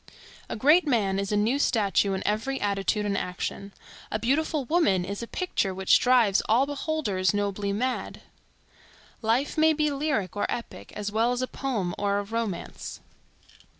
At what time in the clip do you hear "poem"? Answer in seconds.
11.47-11.93